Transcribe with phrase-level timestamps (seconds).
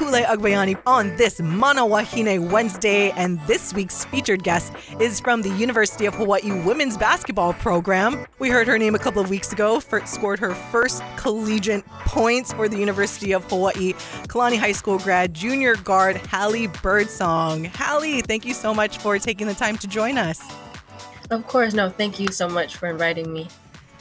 [0.00, 6.06] Ku'ulei Agbayani on this Manawahine Wednesday, and this week's featured guest is from the University
[6.06, 8.24] of Hawaii women's basketball program.
[8.38, 12.50] We heard her name a couple of weeks ago, for, scored her first collegiate points
[12.50, 13.92] for the University of Hawaii.
[14.26, 17.66] Kalani High School grad, junior guard Hallie Birdsong.
[17.66, 20.40] Hallie, thank you so much for taking the time to join us.
[21.30, 23.48] Of course, no, thank you so much for inviting me.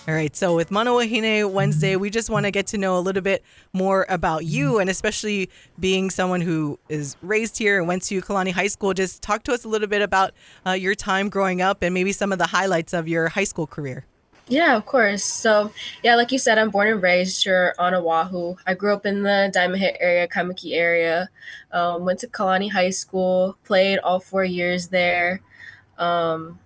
[0.09, 3.21] All right, so with Manawahine Wednesday, we just want to get to know a little
[3.21, 8.19] bit more about you, and especially being someone who is raised here and went to
[8.19, 8.95] Kalani High School.
[8.95, 10.31] Just talk to us a little bit about
[10.65, 13.67] uh, your time growing up and maybe some of the highlights of your high school
[13.67, 14.07] career.
[14.47, 15.23] Yeah, of course.
[15.23, 18.55] So, yeah, like you said, I'm born and raised here on Oahu.
[18.65, 21.29] I grew up in the Diamond Head area, Kaimuki area.
[21.71, 25.41] Um, went to Kalani High School, played all four years there.
[25.99, 26.57] Um,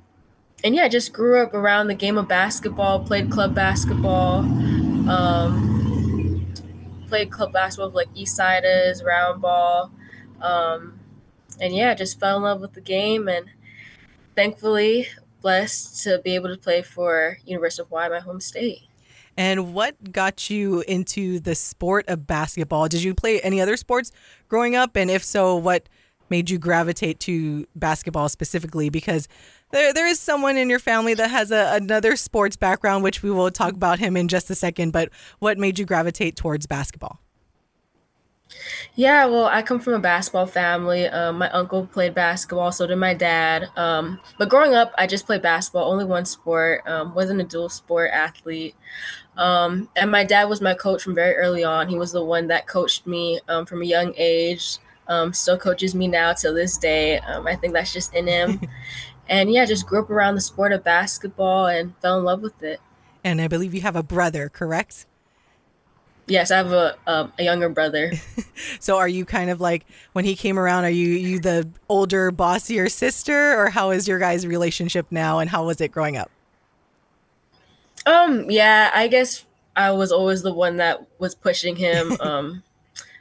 [0.64, 4.40] and yeah, just grew up around the game of basketball, played club basketball,
[5.10, 6.54] um,
[7.10, 9.92] played club basketball with like East Siders, round ball.
[10.42, 11.00] Um,
[11.60, 13.48] and yeah, just fell in love with the game and
[14.36, 15.08] thankfully
[15.42, 18.88] blessed to be able to play for University of Hawaii, my home state.
[19.36, 22.88] And what got you into the sport of basketball?
[22.88, 24.12] Did you play any other sports
[24.48, 24.96] growing up?
[24.96, 25.90] And if so, what
[26.30, 28.90] made you gravitate to basketball specifically?
[28.90, 29.28] Because
[29.74, 33.32] there there is someone in your family that has a, another sports background, which we
[33.32, 34.92] will talk about him in just a second.
[34.92, 37.20] But what made you gravitate towards basketball?
[38.96, 41.08] Yeah, well, I come from a basketball family.
[41.08, 43.70] Um, my uncle played basketball, so did my dad.
[43.76, 46.84] Um, but growing up, I just played basketball, only one sport.
[46.86, 48.76] Um, wasn't a dual sport athlete.
[49.36, 51.90] Um, and my dad was my coach from very early on.
[51.90, 54.78] He was the one that coached me um, from a young age.
[55.08, 57.20] Um, still coaches me now till this day.
[57.20, 58.62] I think that's just in him.
[59.28, 62.62] and yeah, just grew up around the sport of basketball and fell in love with
[62.64, 62.80] it.
[63.24, 65.06] And I believe you have a brother, correct?
[66.26, 68.14] Yes, I have a um, a younger brother.
[68.80, 70.86] so are you kind of like when he came around?
[70.86, 75.40] Are you you the older, bossier sister, or how is your guys' relationship now?
[75.40, 76.32] And how was it growing up?
[78.06, 79.46] Um, yeah, I guess
[79.76, 82.18] I was always the one that was pushing him.
[82.22, 82.64] Um,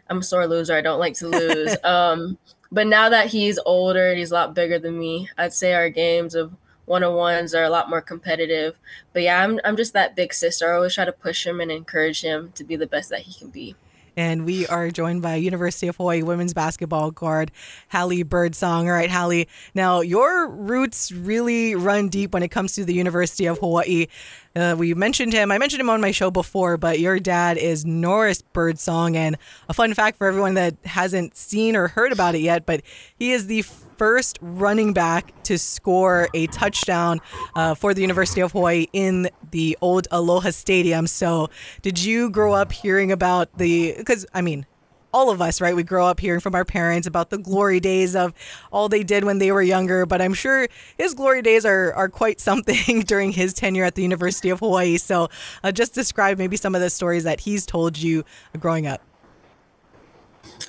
[0.09, 0.75] I'm a sore loser.
[0.75, 1.75] I don't like to lose.
[1.85, 2.37] um,
[2.73, 5.91] but now that he's older and he's a lot bigger than me, I'd say our
[5.91, 6.55] games of
[6.87, 8.79] one on ones are a lot more competitive.
[9.13, 10.73] But yeah, I'm I'm just that big sister.
[10.73, 13.35] I always try to push him and encourage him to be the best that he
[13.39, 13.77] can be.
[14.17, 17.51] And we are joined by University of Hawaii women's basketball guard
[17.91, 18.87] Hallie Birdsong.
[18.87, 19.49] All right, Hallie.
[19.75, 24.07] Now your roots really run deep when it comes to the University of Hawaii.
[24.55, 25.51] Uh, we mentioned him.
[25.51, 29.17] I mentioned him on my show before, but your dad is Norris Birdsong.
[29.17, 32.83] And a fun fact for everyone that hasn't seen or heard about it yet, but
[33.17, 33.65] he is the
[34.03, 37.21] first running back to score a touchdown
[37.55, 41.07] uh, for the University of Hawaii in the old Aloha Stadium.
[41.07, 41.51] So,
[41.83, 43.95] did you grow up hearing about the?
[43.97, 44.67] Because I mean,
[45.15, 45.77] all of us, right?
[45.77, 48.35] We grow up hearing from our parents about the glory days of
[48.73, 50.05] all they did when they were younger.
[50.05, 50.67] But I'm sure
[50.99, 54.97] his glory days are, are quite something during his tenure at the University of Hawaii.
[54.97, 55.29] So
[55.63, 58.25] uh, just describe maybe some of the stories that he's told you
[58.59, 59.01] growing up.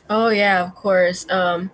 [0.08, 1.28] Oh, yeah, of course.
[1.32, 1.72] Um,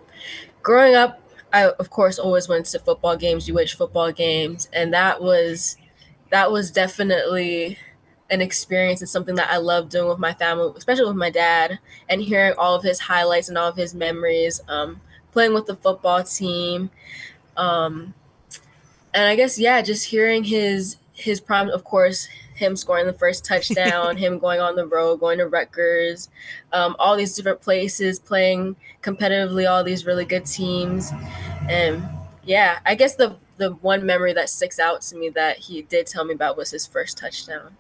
[0.62, 1.19] growing up,
[1.52, 4.70] I, of course, always went to football games, UH football games.
[4.74, 5.78] And that was,
[6.30, 7.78] that was definitely
[8.30, 11.80] an experience and something that I love doing with my family, especially with my dad,
[12.08, 15.02] and hearing all of his highlights and all of his memories, um,
[15.32, 16.92] playing with the football team.
[17.58, 18.14] Um,
[19.14, 23.46] and I guess, yeah, just hearing his his problem, of course, him scoring the first
[23.46, 26.30] touchdown, him going on the road, going to Rutgers,
[26.72, 31.12] um, all these different places, playing competitively, all these really good teams.
[31.68, 32.08] And
[32.44, 36.08] yeah, I guess the the one memory that sticks out to me that he did
[36.08, 37.76] tell me about was his first touchdown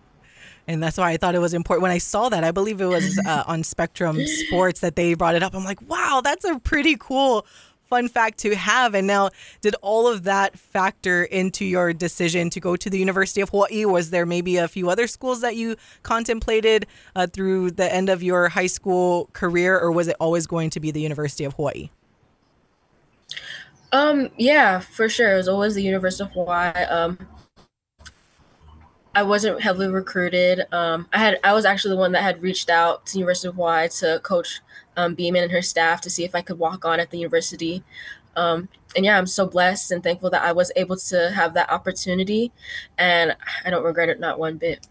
[0.69, 1.81] and that's why I thought it was important.
[1.81, 5.33] When I saw that, I believe it was uh, on Spectrum Sports that they brought
[5.33, 5.55] it up.
[5.55, 7.43] I'm like, wow, that's a pretty cool
[7.89, 8.93] fun fact to have.
[8.93, 9.29] And now,
[9.61, 13.85] did all of that factor into your decision to go to the University of Hawaii?
[13.85, 16.85] Was there maybe a few other schools that you contemplated
[17.15, 20.79] uh, through the end of your high school career, or was it always going to
[20.79, 21.89] be the University of Hawaii?
[23.91, 25.33] Um, yeah, for sure.
[25.33, 26.83] It was always the University of Hawaii.
[26.83, 27.17] Um,
[29.19, 30.65] I wasn't heavily recruited.
[30.71, 33.55] Um, I had I was actually the one that had reached out to University of
[33.55, 34.61] Hawaii to coach
[34.95, 37.83] um, Beeman and her staff to see if I could walk on at the university.
[38.37, 41.69] Um, and yeah, I'm so blessed and thankful that I was able to have that
[41.69, 42.53] opportunity,
[42.97, 43.35] and
[43.65, 44.87] I don't regret it not one bit.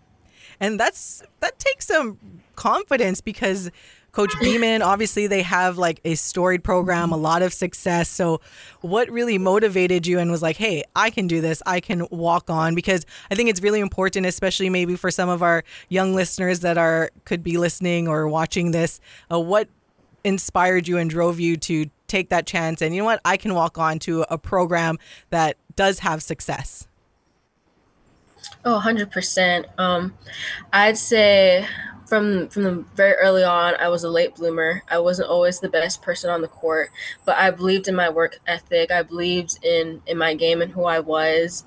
[0.61, 2.19] And that's that takes some
[2.55, 3.71] confidence because
[4.19, 8.09] Coach Beeman, obviously, they have like a storied program, a lot of success.
[8.09, 8.41] So,
[8.81, 12.50] what really motivated you and was like, hey, I can do this, I can walk
[12.50, 12.75] on?
[12.75, 16.76] Because I think it's really important, especially maybe for some of our young listeners that
[16.76, 18.99] are could be listening or watching this.
[19.31, 19.69] Uh, what
[20.25, 23.55] inspired you and drove you to take that chance and you know what I can
[23.55, 24.99] walk on to a program
[25.31, 26.88] that does have success?
[28.65, 29.65] Oh, 100%.
[29.79, 30.15] Um,
[30.73, 31.69] I'd say
[32.08, 34.82] from from the very early on, I was a late bloomer.
[34.90, 36.90] I wasn't always the best person on the court,
[37.25, 38.90] but I believed in my work ethic.
[38.90, 41.64] I believed in in my game and who I was.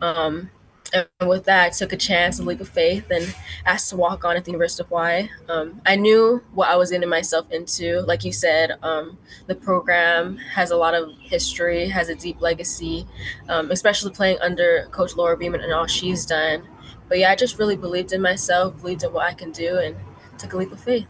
[0.00, 0.50] Um,
[0.94, 3.34] and with that, I took a chance, a leap of faith, and
[3.66, 5.28] asked to walk on at the University of Hawaii.
[5.48, 8.00] Um, I knew what I was getting myself into.
[8.02, 9.18] Like you said, um,
[9.48, 13.06] the program has a lot of history, has a deep legacy,
[13.48, 16.66] um, especially playing under Coach Laura Beeman and all she's done.
[17.08, 19.96] But yeah, I just really believed in myself, believed in what I can do, and
[20.38, 21.06] took a leap of faith.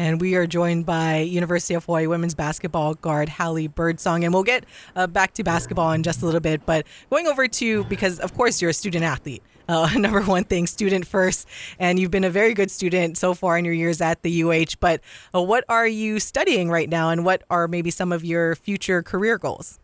[0.00, 4.22] And we are joined by University of Hawaii women's basketball guard Hallie Birdsong.
[4.24, 4.64] And we'll get
[4.94, 6.64] uh, back to basketball in just a little bit.
[6.64, 9.42] But going over to, because of course you're a student athlete.
[9.68, 11.48] Uh, number one thing, student first.
[11.80, 14.76] And you've been a very good student so far in your years at the UH.
[14.78, 15.00] But
[15.34, 17.10] uh, what are you studying right now?
[17.10, 19.80] And what are maybe some of your future career goals?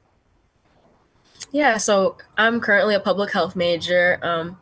[1.50, 4.20] Yeah, so I'm currently a public health major.
[4.23, 4.58] Um,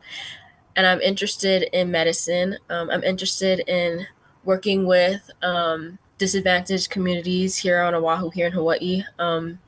[0.76, 2.58] and I'm interested in medicine.
[2.70, 4.06] Um, I'm interested in
[4.44, 9.58] working with um, disadvantaged communities here on Oahu, here in Hawaii, um,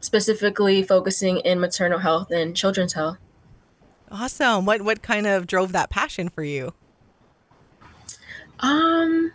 [0.00, 3.18] specifically focusing in maternal health and children's health.
[4.10, 4.66] Awesome.
[4.66, 6.74] What what kind of drove that passion for you?
[8.60, 9.32] Um,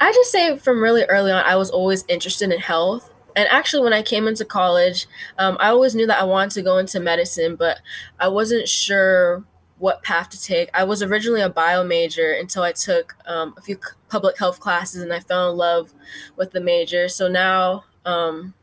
[0.00, 3.12] I just say from really early on, I was always interested in health.
[3.36, 5.06] And actually, when I came into college,
[5.38, 7.80] um, I always knew that I wanted to go into medicine, but
[8.18, 9.44] I wasn't sure
[9.80, 10.68] what path to take.
[10.74, 13.78] I was originally a bio major until I took um, a few
[14.08, 15.92] public health classes and I fell in love
[16.36, 17.08] with the major.
[17.08, 18.54] So now, um,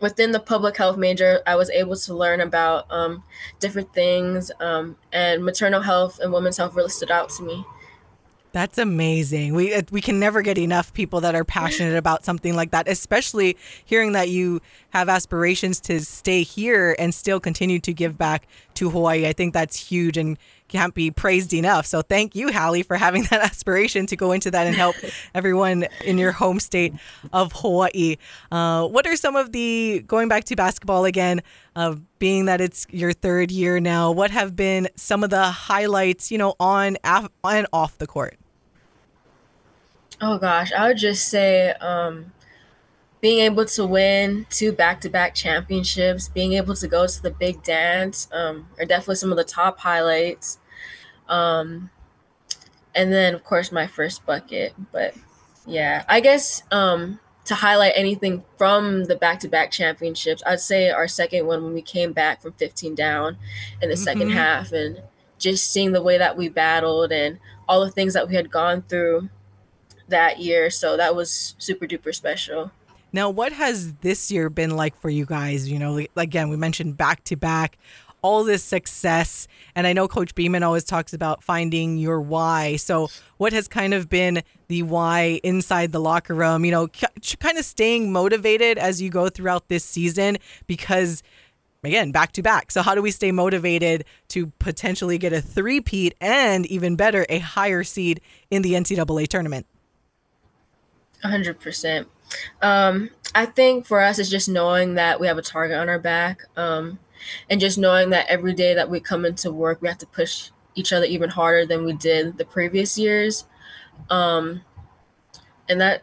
[0.00, 3.22] within the public health major, I was able to learn about um,
[3.60, 7.64] different things, um, and maternal health and women's health really stood out to me.
[8.52, 9.54] That's amazing.
[9.54, 12.88] We uh, we can never get enough people that are passionate about something like that,
[12.88, 14.60] especially hearing that you
[14.90, 18.46] have aspirations to stay here and still continue to give back
[18.78, 19.26] to Hawaii.
[19.26, 20.38] I think that's huge and
[20.68, 21.86] can't be praised enough.
[21.86, 24.94] So thank you, Hallie, for having that aspiration to go into that and help
[25.34, 26.94] everyone in your home state
[27.32, 28.16] of Hawaii.
[28.52, 31.42] Uh, what are some of the going back to basketball again?
[31.74, 36.30] Uh, being that it's your third year now, what have been some of the highlights,
[36.30, 38.36] you know, on af- and off the court?
[40.20, 42.32] Oh gosh, I would just say um,
[43.20, 48.28] being able to win two back-to-back championships, being able to go to the big dance,
[48.32, 50.58] um, are definitely some of the top highlights.
[51.28, 51.90] Um,
[52.94, 54.74] and then of course my first bucket.
[54.92, 55.14] But
[55.66, 61.46] yeah, I guess um, to highlight anything from the back-to-back championships, I'd say our second
[61.46, 63.36] one when we came back from 15 down
[63.82, 64.04] in the mm-hmm.
[64.04, 65.02] second half, and
[65.38, 67.38] just seeing the way that we battled and
[67.68, 69.28] all the things that we had gone through
[70.08, 70.70] that year.
[70.70, 72.72] So that was super duper special.
[73.12, 75.68] Now, what has this year been like for you guys?
[75.68, 77.78] You know, again, we mentioned back to back,
[78.22, 79.48] all this success.
[79.74, 82.76] And I know Coach Beeman always talks about finding your why.
[82.76, 83.08] So,
[83.38, 86.64] what has kind of been the why inside the locker room?
[86.64, 86.88] You know,
[87.40, 91.22] kind of staying motivated as you go throughout this season because
[91.84, 92.70] again, back to back.
[92.70, 97.38] So, how do we stay motivated to potentially get a three-peat and even better, a
[97.38, 98.20] higher seed
[98.50, 99.66] in the NCAA tournament?
[101.24, 102.06] 100%.
[102.62, 105.98] Um, I think for us, it's just knowing that we have a target on our
[105.98, 106.98] back, um,
[107.50, 110.50] and just knowing that every day that we come into work, we have to push
[110.74, 113.44] each other even harder than we did the previous years,
[114.10, 114.62] um,
[115.68, 116.02] and that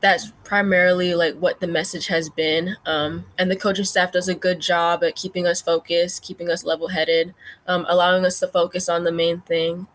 [0.00, 2.76] that's primarily like what the message has been.
[2.86, 6.64] Um, and the coaching staff does a good job at keeping us focused, keeping us
[6.64, 7.34] level-headed,
[7.68, 9.86] um, allowing us to focus on the main thing,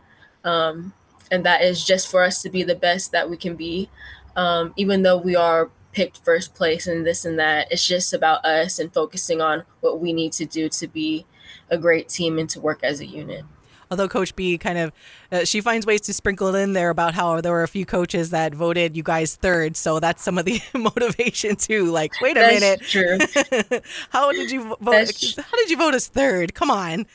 [0.43, 0.93] um,
[1.29, 3.89] and that is just for us to be the best that we can be
[4.37, 8.45] um, even though we are picked first place and this and that, it's just about
[8.45, 11.25] us and focusing on what we need to do to be
[11.69, 13.43] a great team and to work as a unit.
[13.89, 14.91] Although Coach B kind of,
[15.31, 17.85] uh, she finds ways to sprinkle it in there about how there were a few
[17.85, 21.85] coaches that voted you guys third, so that's some of the motivation too.
[21.85, 23.79] Like, wait a that's minute, true.
[24.09, 25.35] how did you vote?
[25.37, 26.53] How did you vote as third?
[26.53, 27.05] Come on.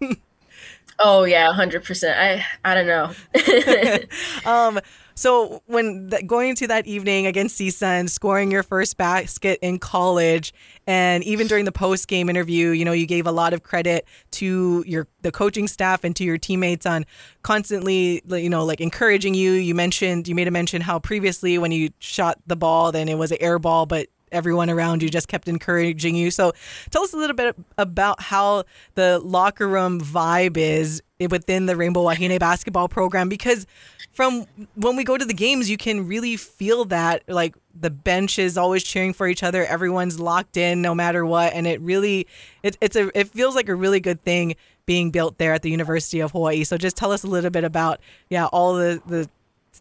[0.98, 2.18] oh yeah, hundred percent.
[2.18, 4.50] I I don't know.
[4.50, 4.80] um,
[5.20, 10.54] so when the, going to that evening against CSUN, scoring your first basket in college,
[10.86, 14.06] and even during the post game interview, you know, you gave a lot of credit
[14.30, 17.04] to your the coaching staff and to your teammates on
[17.42, 19.52] constantly, you know, like encouraging you.
[19.52, 23.18] You mentioned you made a mention how previously when you shot the ball, then it
[23.18, 26.30] was an air ball, but everyone around you just kept encouraging you.
[26.30, 26.52] So
[26.90, 32.02] tell us a little bit about how the locker room vibe is within the Rainbow
[32.02, 33.66] Wahine basketball program because
[34.12, 38.38] from when we go to the games, you can really feel that like the bench
[38.38, 39.64] is always cheering for each other.
[39.64, 41.52] Everyone's locked in no matter what.
[41.52, 42.26] And it really,
[42.62, 44.56] it, it's a, it feels like a really good thing
[44.86, 46.64] being built there at the University of Hawaii.
[46.64, 49.30] So just tell us a little bit about, yeah, all the, the,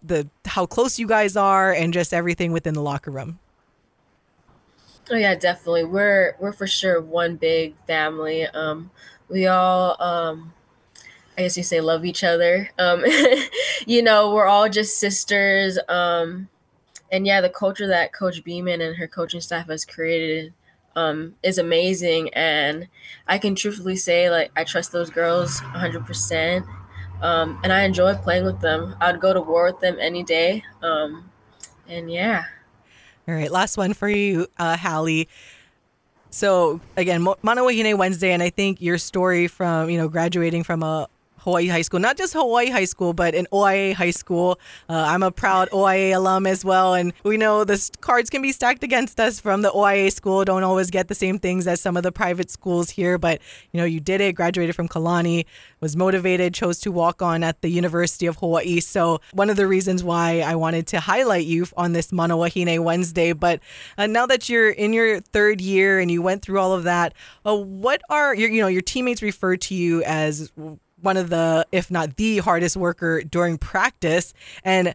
[0.03, 3.39] the, how close you guys are and just everything within the locker room.
[5.11, 5.85] Oh yeah, definitely.
[5.85, 8.45] We're, we're for sure one big family.
[8.45, 8.91] Um,
[9.27, 10.53] we all, um,
[11.37, 12.69] I guess you say love each other.
[12.79, 13.03] Um,
[13.87, 15.79] you know, we're all just sisters.
[15.89, 16.49] Um,
[17.11, 20.53] and yeah, the culture that Coach Beeman and her coaching staff has created
[20.95, 22.33] um, is amazing.
[22.33, 22.87] And
[23.27, 26.65] I can truthfully say, like, I trust those girls 100%.
[27.21, 28.95] Um, and I enjoy playing with them.
[29.01, 30.63] I'd go to war with them any day.
[30.83, 31.31] Um,
[31.87, 32.45] and yeah.
[33.29, 35.27] All right, last one for you, uh, Hallie.
[36.31, 40.81] So again, Mana Wahine Wednesday, and I think your story from you know graduating from
[40.81, 41.07] a
[41.41, 44.59] Hawaii High School, not just Hawaii High School, but in OIA High School.
[44.87, 48.51] Uh, I'm a proud OIA alum as well, and we know the cards can be
[48.51, 50.45] stacked against us from the OIA school.
[50.45, 53.41] Don't always get the same things as some of the private schools here, but
[53.71, 54.33] you know you did it.
[54.33, 55.45] Graduated from Kalani,
[55.79, 58.79] was motivated, chose to walk on at the University of Hawaii.
[58.79, 62.79] So one of the reasons why I wanted to highlight you on this Mana Wahine
[62.83, 63.33] Wednesday.
[63.33, 63.59] But
[63.97, 67.13] uh, now that you're in your third year and you went through all of that,
[67.45, 70.51] uh, what are your you know your teammates refer to you as
[71.01, 74.33] one of the, if not the hardest worker during practice.
[74.63, 74.93] And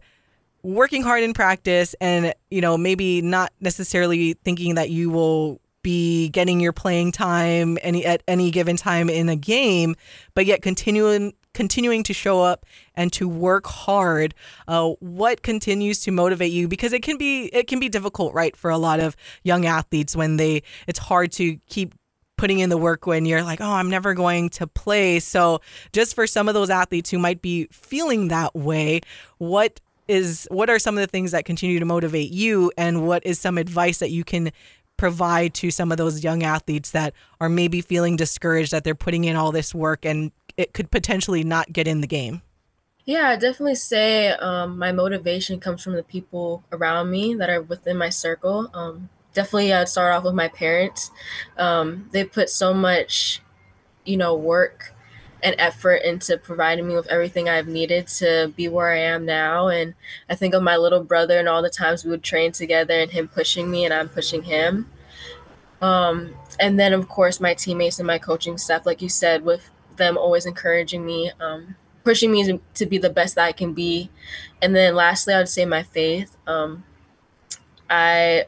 [0.62, 6.30] working hard in practice and, you know, maybe not necessarily thinking that you will be
[6.30, 9.94] getting your playing time any at any given time in a game,
[10.34, 14.34] but yet continuing continuing to show up and to work hard
[14.66, 18.56] uh, what continues to motivate you because it can be it can be difficult right
[18.56, 21.94] for a lot of young athletes when they it's hard to keep
[22.36, 25.20] putting in the work when you're like, oh, I'm never going to play.
[25.20, 25.60] So,
[25.92, 29.00] just for some of those athletes who might be feeling that way,
[29.38, 33.24] what is what are some of the things that continue to motivate you and what
[33.24, 34.52] is some advice that you can
[34.96, 39.24] provide to some of those young athletes that are maybe feeling discouraged that they're putting
[39.24, 42.42] in all this work and it could potentially not get in the game?
[43.04, 47.60] Yeah, I definitely say um, my motivation comes from the people around me that are
[47.60, 48.70] within my circle.
[48.72, 51.10] Um, definitely I'd start off with my parents.
[51.58, 53.42] Um, they put so much,
[54.04, 54.94] you know, work
[55.42, 59.68] and effort into providing me with everything I've needed to be where I am now.
[59.68, 59.94] And
[60.30, 63.10] I think of my little brother and all the times we would train together and
[63.10, 64.90] him pushing me and I'm pushing him.
[65.82, 69.70] Um, and then of course my teammates and my coaching staff, like you said, with
[69.96, 74.10] them always encouraging me, um, pushing me to, be the best that I can be.
[74.62, 76.38] And then lastly, I would say my faith.
[76.46, 76.84] Um,
[77.90, 78.46] I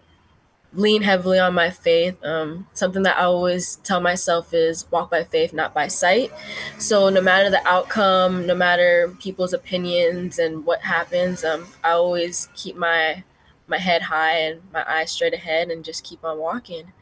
[0.76, 2.22] lean heavily on my faith.
[2.24, 6.30] Um, something that I always tell myself is walk by faith, not by sight.
[6.78, 12.48] So no matter the outcome, no matter people's opinions and what happens, um, I always
[12.54, 13.24] keep my
[13.68, 16.92] my head high and my eyes straight ahead and just keep on walking.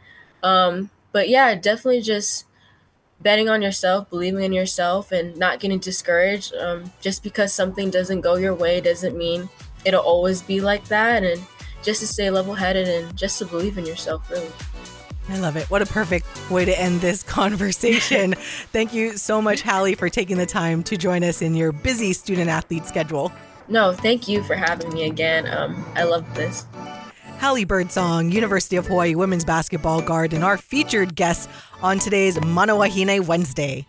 [0.43, 2.47] Um, but yeah, definitely just
[3.21, 6.55] betting on yourself, believing in yourself, and not getting discouraged.
[6.55, 9.49] Um, just because something doesn't go your way doesn't mean
[9.85, 11.23] it'll always be like that.
[11.23, 11.43] And
[11.85, 14.51] just to stay level headed and just to believe in yourself, really.
[15.29, 15.71] I love it.
[15.71, 18.33] What a perfect way to end this conversation.
[18.73, 22.13] Thank you so much, Hallie, for taking the time to join us in your busy
[22.13, 23.33] student athlete schedule.
[23.67, 25.47] No, thank you for having me again.
[25.47, 26.67] Um, I love this.
[27.39, 31.49] Hallie Birdsong, University of Hawaii women's basketball guard, and our featured guest
[31.83, 33.87] on today's Mana Wahine Wednesday.